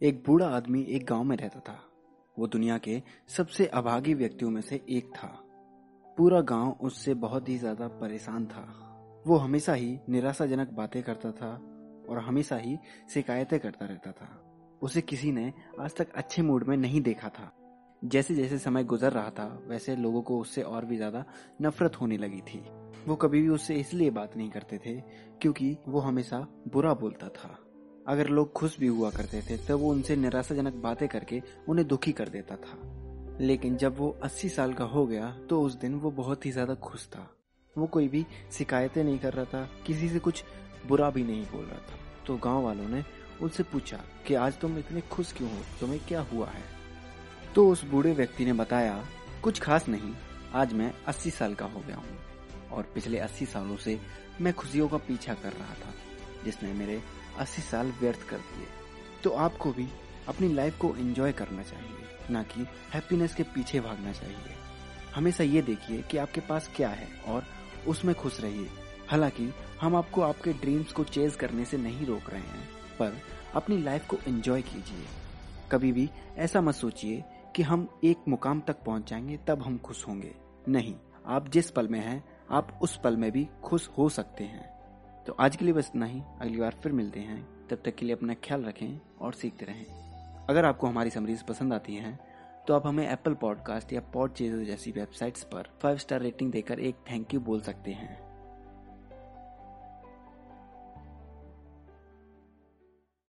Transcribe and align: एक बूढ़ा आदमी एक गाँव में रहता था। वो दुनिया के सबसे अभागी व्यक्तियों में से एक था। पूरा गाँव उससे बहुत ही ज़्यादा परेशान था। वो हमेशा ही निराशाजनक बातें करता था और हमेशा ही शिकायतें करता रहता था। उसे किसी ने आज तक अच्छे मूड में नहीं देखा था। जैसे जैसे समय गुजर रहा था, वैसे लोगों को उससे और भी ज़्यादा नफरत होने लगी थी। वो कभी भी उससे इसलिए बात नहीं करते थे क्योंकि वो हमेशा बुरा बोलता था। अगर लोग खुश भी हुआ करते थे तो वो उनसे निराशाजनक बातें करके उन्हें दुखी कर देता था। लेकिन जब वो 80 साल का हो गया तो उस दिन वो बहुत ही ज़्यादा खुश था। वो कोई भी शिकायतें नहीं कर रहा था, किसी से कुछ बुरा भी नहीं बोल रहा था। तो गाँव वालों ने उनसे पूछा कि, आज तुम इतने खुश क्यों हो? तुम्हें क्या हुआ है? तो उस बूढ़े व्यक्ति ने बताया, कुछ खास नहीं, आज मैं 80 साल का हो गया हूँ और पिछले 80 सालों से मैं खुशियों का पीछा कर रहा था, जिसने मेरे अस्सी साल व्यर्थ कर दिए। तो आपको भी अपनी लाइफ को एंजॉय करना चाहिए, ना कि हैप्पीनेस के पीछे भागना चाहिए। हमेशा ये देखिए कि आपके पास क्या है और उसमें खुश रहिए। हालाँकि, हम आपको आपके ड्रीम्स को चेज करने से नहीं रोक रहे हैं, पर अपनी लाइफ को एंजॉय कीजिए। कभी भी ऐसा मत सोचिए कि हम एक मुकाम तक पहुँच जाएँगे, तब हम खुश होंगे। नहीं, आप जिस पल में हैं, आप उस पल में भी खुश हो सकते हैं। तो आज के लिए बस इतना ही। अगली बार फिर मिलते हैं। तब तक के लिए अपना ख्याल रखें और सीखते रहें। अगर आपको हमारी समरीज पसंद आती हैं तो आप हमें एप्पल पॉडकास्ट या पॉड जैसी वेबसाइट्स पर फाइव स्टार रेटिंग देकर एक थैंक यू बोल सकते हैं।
एक 0.00 0.22
बूढ़ा 0.26 0.46
आदमी 0.46 0.82
एक 0.82 1.04
गाँव 1.06 1.22
में 1.24 1.36
रहता 1.36 1.60
था। 1.60 1.78
वो 2.38 2.46
दुनिया 2.46 2.78
के 2.78 3.02
सबसे 3.28 3.66
अभागी 3.66 4.14
व्यक्तियों 4.14 4.50
में 4.50 4.60
से 4.60 4.80
एक 4.88 5.10
था। 5.16 5.26
पूरा 6.18 6.40
गाँव 6.40 6.76
उससे 6.80 7.14
बहुत 7.14 7.48
ही 7.48 7.56
ज़्यादा 7.58 7.88
परेशान 7.88 8.46
था। 8.46 8.62
वो 9.26 9.36
हमेशा 9.36 9.74
ही 9.74 9.98
निराशाजनक 10.08 10.70
बातें 10.70 11.02
करता 11.02 11.30
था 11.30 11.52
और 12.08 12.18
हमेशा 12.18 12.56
ही 12.56 12.78
शिकायतें 13.14 13.58
करता 13.60 13.86
रहता 13.86 14.12
था। 14.12 14.28
उसे 14.82 15.00
किसी 15.00 15.32
ने 15.32 15.52
आज 15.80 15.96
तक 15.96 16.12
अच्छे 16.14 16.42
मूड 16.42 16.64
में 16.64 16.76
नहीं 16.76 17.00
देखा 17.00 17.28
था। 17.28 17.52
जैसे 18.04 18.34
जैसे 18.34 18.58
समय 18.58 18.84
गुजर 18.84 19.12
रहा 19.12 19.30
था, 19.30 19.46
वैसे 19.68 19.96
लोगों 19.96 20.22
को 20.22 20.40
उससे 20.40 20.62
और 20.62 20.84
भी 20.84 20.96
ज़्यादा 20.96 21.24
नफरत 21.62 22.00
होने 22.00 22.16
लगी 22.16 22.40
थी। 22.40 22.64
वो 23.08 23.16
कभी 23.16 23.42
भी 23.42 23.48
उससे 23.48 23.74
इसलिए 23.74 24.10
बात 24.10 24.36
नहीं 24.36 24.50
करते 24.50 24.78
थे 24.78 25.00
क्योंकि 25.40 25.76
वो 25.88 26.00
हमेशा 26.00 26.46
बुरा 26.68 26.94
बोलता 26.94 27.28
था। 27.28 27.58
अगर 28.06 28.28
लोग 28.28 28.52
खुश 28.52 28.78
भी 28.78 28.86
हुआ 28.86 29.10
करते 29.10 29.40
थे 29.42 29.56
तो 29.58 29.76
वो 29.78 29.90
उनसे 29.90 30.16
निराशाजनक 30.16 30.74
बातें 30.82 31.06
करके 31.08 31.42
उन्हें 31.68 31.86
दुखी 31.88 32.12
कर 32.12 32.28
देता 32.28 32.56
था। 32.56 32.78
लेकिन 33.40 33.76
जब 33.76 33.98
वो 33.98 34.08
80 34.24 34.48
साल 34.48 34.72
का 34.72 34.84
हो 34.84 35.06
गया 35.06 35.30
तो 35.50 35.60
उस 35.62 35.74
दिन 35.74 35.94
वो 35.94 36.10
बहुत 36.12 36.46
ही 36.46 36.50
ज़्यादा 36.50 36.74
खुश 36.74 37.06
था। 37.06 37.28
वो 37.76 37.86
कोई 37.86 38.08
भी 38.08 38.24
शिकायतें 38.52 39.02
नहीं 39.04 39.18
कर 39.18 39.32
रहा 39.32 39.44
था, 39.44 39.68
किसी 39.86 40.08
से 40.08 40.18
कुछ 40.18 40.44
बुरा 40.88 41.10
भी 41.10 41.24
नहीं 41.24 41.44
बोल 41.46 41.64
रहा 41.64 41.78
था। 41.80 41.98
तो 42.26 42.36
गाँव 42.36 42.62
वालों 42.62 42.88
ने 42.88 43.04
उनसे 43.42 43.62
पूछा 43.62 44.00
कि, 44.26 44.34
आज 44.34 44.58
तुम 44.58 44.78
इतने 44.78 45.00
खुश 45.10 45.32
क्यों 45.32 45.50
हो? 45.50 45.58
तुम्हें 45.80 46.00
क्या 46.08 46.20
हुआ 46.32 46.46
है? 46.46 46.62
तो 47.54 47.68
उस 47.68 47.84
बूढ़े 47.84 48.12
व्यक्ति 48.12 48.44
ने 48.44 48.52
बताया, 48.52 49.04
कुछ 49.42 49.60
खास 49.60 49.88
नहीं, 49.88 50.14
आज 50.54 50.72
मैं 50.72 50.92
80 51.08 51.30
साल 51.30 51.54
का 51.54 51.66
हो 51.66 51.80
गया 51.80 51.96
हूँ 51.96 52.18
और 52.72 52.90
पिछले 52.94 53.18
80 53.18 53.46
सालों 53.46 53.76
से 53.76 53.98
मैं 54.40 54.52
खुशियों 54.54 54.88
का 54.88 54.96
पीछा 54.98 55.34
कर 55.34 55.52
रहा 55.52 55.74
था, 55.74 55.92
जिसने 56.44 56.72
मेरे 56.72 57.00
अस्सी 57.38 57.62
साल 57.62 57.92
व्यर्थ 58.00 58.28
कर 58.28 58.36
दिए। 58.36 58.66
तो 59.24 59.30
आपको 59.30 59.72
भी 59.72 59.88
अपनी 60.28 60.54
लाइफ 60.54 60.78
को 60.78 60.96
एंजॉय 60.96 61.32
करना 61.32 61.62
चाहिए, 61.62 61.96
ना 62.30 62.42
कि 62.42 62.66
हैप्पीनेस 62.94 63.34
के 63.34 63.42
पीछे 63.42 63.80
भागना 63.80 64.12
चाहिए। 64.12 64.36
हमेशा 65.14 65.44
ये 65.44 65.62
देखिए 65.62 66.02
कि 66.02 66.16
आपके 66.16 66.40
पास 66.40 66.70
क्या 66.76 66.88
है 66.88 67.08
और 67.26 67.44
उसमें 67.86 68.14
खुश 68.14 68.40
रहिए। 68.40 68.68
हालाँकि, 69.08 69.54
हम 69.80 69.96
आपको 69.96 70.20
आपके 70.20 70.52
ड्रीम्स 70.52 70.92
को 70.92 71.04
चेज 71.04 71.36
करने 71.36 71.64
से 71.64 71.76
नहीं 71.76 72.06
रोक 72.06 72.30
रहे 72.30 72.40
हैं, 72.40 72.68
पर 72.98 73.18
अपनी 73.54 73.82
लाइफ 73.82 74.06
को 74.06 74.16
एंजॉय 74.16 74.62
कीजिए। 74.62 75.06
कभी 75.72 75.92
भी 75.92 76.10
ऐसा 76.36 76.60
मत 76.60 76.74
सोचिए 76.74 77.24
कि 77.56 77.62
हम 77.62 78.00
एक 78.04 78.16
मुकाम 78.28 78.60
तक 78.60 78.76
पहुँच 78.82 79.10
जाएँगे, 79.10 79.36
तब 79.36 79.62
हम 79.62 79.78
खुश 79.78 80.08
होंगे। 80.08 80.34
नहीं, 80.68 80.94
आप 81.26 81.48
जिस 81.48 81.70
पल 81.70 81.88
में 81.88 82.00
हैं, 82.00 82.24
आप 82.50 82.78
उस 82.82 83.00
पल 83.04 83.16
में 83.16 83.32
भी 83.32 83.48
खुश 83.64 83.88
हो 83.98 84.08
सकते 84.08 84.44
हैं। 84.44 84.75
तो 85.26 85.32
आज 85.32 85.56
के 85.56 85.64
लिए 85.64 85.74
बस 85.74 85.86
इतना 85.88 86.06
ही। 86.06 86.20
अगली 86.40 86.58
बार 86.58 86.74
फिर 86.82 86.92
मिलते 86.92 87.20
हैं। 87.20 87.42
तब 87.68 87.82
तक 87.84 87.94
के 87.94 88.06
लिए 88.06 88.14
अपना 88.14 88.34
ख्याल 88.34 88.64
रखें 88.64 89.00
और 89.20 89.32
सीखते 89.32 89.66
रहें। 89.66 89.84
अगर 90.48 90.64
आपको 90.64 90.86
हमारी 90.86 91.10
समरीज 91.10 91.42
पसंद 91.42 91.72
आती 91.72 91.94
हैं 91.94 92.18
तो 92.68 92.74
आप 92.74 92.86
हमें 92.86 93.08
एप्पल 93.08 93.34
पॉडकास्ट 93.34 93.92
या 93.92 94.00
पॉड 94.14 94.34
जैसी 94.34 94.90
वेबसाइट्स 94.90 95.44
पर 95.44 95.68
फाइव 95.82 95.96
स्टार 95.96 96.20
रेटिंग 96.20 96.52
देकर 96.52 96.80
एक 96.80 96.94
थैंक 97.10 97.34
यू 97.34 97.40
बोल 97.40 97.60
सकते 97.60 97.90
हैं। 97.90 98.25